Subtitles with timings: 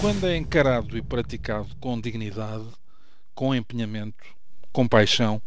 [0.00, 2.64] Quando é encarado e praticado com dignidade,
[3.34, 4.24] com empenhamento,
[4.72, 5.42] com paixão,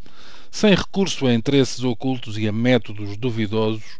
[0.52, 4.00] sem recurso a interesses ocultos e a métodos duvidosos,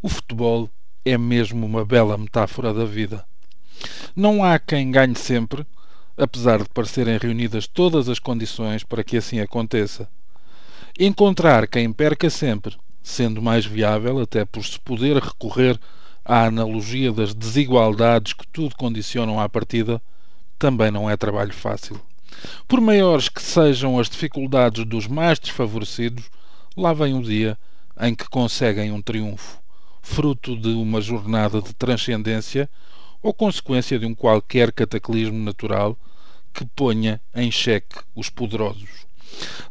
[0.00, 0.70] o futebol
[1.04, 3.26] é mesmo uma bela metáfora da vida.
[4.16, 5.66] Não há quem ganhe sempre,
[6.16, 10.08] apesar de parecerem reunidas todas as condições para que assim aconteça.
[10.98, 15.78] Encontrar quem perca sempre, sendo mais viável, até por se poder recorrer
[16.30, 20.00] à analogia das desigualdades que tudo condicionam à partida,
[20.56, 22.00] também não é trabalho fácil.
[22.68, 26.30] Por maiores que sejam as dificuldades dos mais desfavorecidos,
[26.76, 27.58] lá vem o dia
[28.00, 29.58] em que conseguem um triunfo,
[30.00, 32.70] fruto de uma jornada de transcendência
[33.20, 35.98] ou consequência de um qualquer cataclismo natural
[36.54, 39.04] que ponha em xeque os poderosos.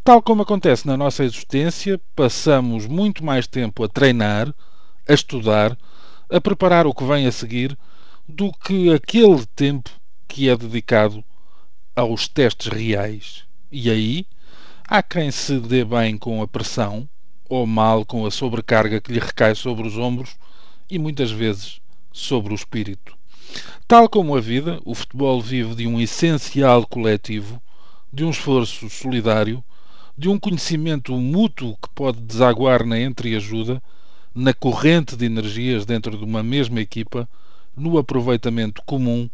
[0.04, 4.54] Tal como acontece na nossa existência, passamos muito mais tempo a treinar,
[5.08, 5.78] a estudar,
[6.30, 7.78] a preparar o que vem a seguir,
[8.28, 9.90] do que aquele tempo
[10.28, 11.24] que é dedicado
[11.96, 13.44] aos testes reais.
[13.72, 14.26] E aí
[14.88, 17.10] há quem se dê bem com a pressão
[17.50, 20.38] ou mal com a sobrecarga que lhe recai sobre os ombros
[20.90, 23.18] e muitas vezes sobre o espírito.
[23.88, 27.60] Tal como a vida, o futebol vive de um essencial coletivo,
[28.14, 29.64] de um esforço solidário,
[30.16, 33.82] de um conhecimento mútuo que pode desaguar na entreajuda,
[34.34, 37.28] na corrente de energias dentro de uma mesma equipa,
[37.76, 39.30] no aproveitamento comum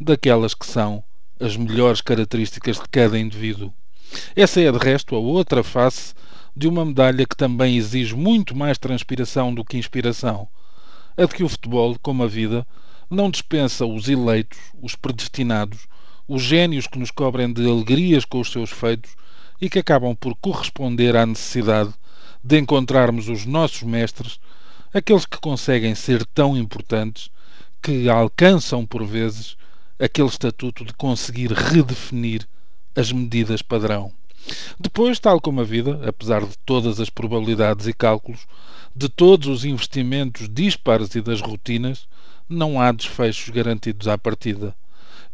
[0.00, 1.02] daquelas que são
[1.40, 3.72] as melhores características de cada indivíduo.
[4.34, 6.14] Essa é, de resto, a outra face
[6.56, 10.48] de uma medalha que também exige muito mais transpiração do que inspiração.
[11.16, 12.66] A de que o futebol, como a vida,
[13.10, 15.86] não dispensa os eleitos, os predestinados,
[16.26, 19.12] os gênios que nos cobrem de alegrias com os seus feitos
[19.60, 21.92] e que acabam por corresponder à necessidade
[22.42, 24.40] de encontrarmos os nossos mestres,
[24.92, 27.30] aqueles que conseguem ser tão importantes
[27.82, 29.56] que alcançam por vezes
[29.98, 32.46] aquele estatuto de conseguir redefinir
[32.94, 34.12] as medidas padrão.
[34.78, 38.46] Depois, tal como a vida, apesar de todas as probabilidades e cálculos,
[38.94, 42.08] de todos os investimentos dispares e das rotinas,
[42.48, 44.74] não há desfechos garantidos à partida.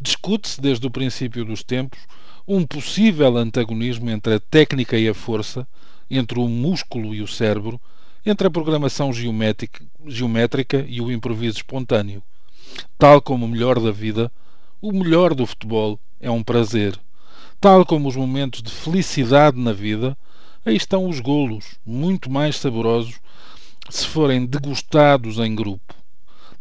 [0.00, 2.00] Discute-se desde o princípio dos tempos
[2.47, 5.66] um possível antagonismo entre a técnica e a força,
[6.10, 7.81] entre o músculo e o cérebro,
[8.25, 12.22] entre a programação geométrica e o improviso espontâneo.
[12.98, 14.31] Tal como o melhor da vida,
[14.81, 16.98] o melhor do futebol é um prazer.
[17.60, 20.16] Tal como os momentos de felicidade na vida,
[20.64, 23.20] aí estão os golos, muito mais saborosos
[23.91, 25.94] se forem degustados em grupo.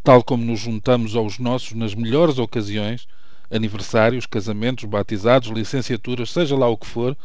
[0.03, 3.07] Tal como nos juntamos aos nossos nas melhores ocasiões,
[3.49, 7.15] aniversários, casamentos, batizados, licenciaturas, seja lá o que for,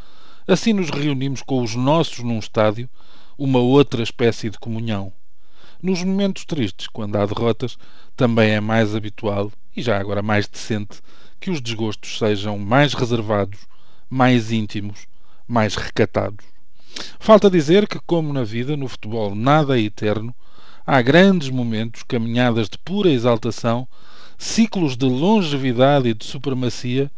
[0.49, 2.89] assim nos reunimos com os nossos num estádio,
[3.37, 5.13] uma outra espécie de comunhão.
[5.83, 7.77] Nos momentos tristes, quando há derrotas,
[8.17, 11.03] também é mais habitual e já agora mais decente
[11.39, 13.61] que os desgostos sejam mais reservados,
[14.09, 15.07] mais íntimos,
[15.47, 16.47] mais recatados.
[17.21, 20.35] Falta dizer que, como na vida, no futebol nada é eterno,
[20.87, 23.87] há grandes momentos, caminhadas de pura exaltação,
[24.39, 27.11] ciclos de longevidade e de supremacia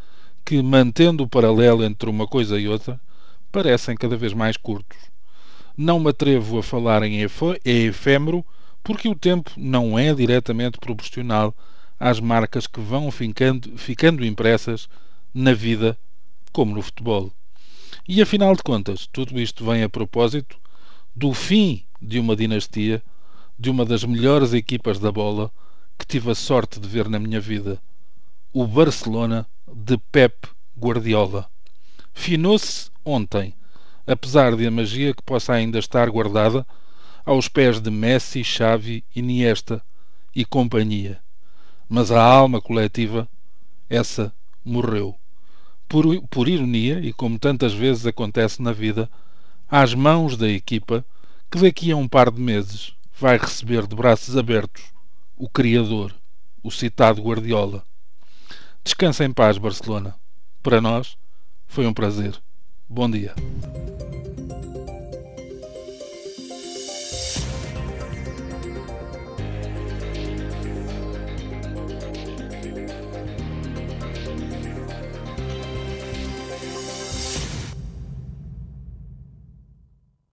[0.45, 3.01] que, mantendo o paralelo entre uma coisa e outra,
[3.51, 4.99] parecem cada vez mais curtos.
[5.77, 7.21] Não me atrevo a falar em
[7.65, 8.45] efêmero,
[8.83, 11.55] porque o tempo não é diretamente proporcional
[11.99, 14.89] às marcas que vão ficando, ficando impressas
[15.35, 15.99] na vida
[16.53, 17.33] como no futebol.
[18.09, 20.57] E afinal de contas, tudo isto vem a propósito
[21.15, 23.03] do fim de uma dinastia,
[23.59, 25.51] de uma das melhores equipas da bola
[25.99, 27.81] que tive a sorte de ver na minha vida,
[28.53, 31.47] o Barcelona de Pep Guardiola.
[32.15, 33.55] Finou-se ontem,
[34.07, 36.67] apesar de a magia que possa ainda estar guardada
[37.25, 39.83] aos pés de Messi, Xavi, Iniesta
[40.35, 41.21] e companhia
[41.93, 43.29] mas a alma coletiva,
[43.89, 44.33] essa
[44.65, 45.17] morreu.
[45.89, 49.11] Por, por ironia, e como tantas vezes acontece na vida,
[49.69, 51.05] às mãos da equipa
[51.51, 54.85] que daqui a um par de meses vai receber de braços abertos
[55.37, 56.15] o Criador,
[56.63, 57.83] o citado Guardiola.
[58.85, 60.15] Descansa em paz, Barcelona.
[60.63, 61.19] Para nós,
[61.67, 62.41] foi um prazer.
[62.91, 63.33] Bom dia.